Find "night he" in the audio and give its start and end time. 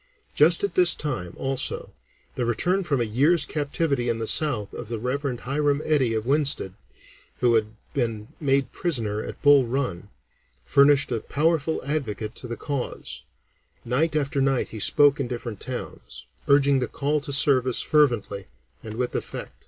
14.41-14.79